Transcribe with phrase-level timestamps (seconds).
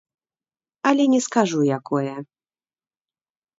[0.91, 2.13] Але не скажу, якое.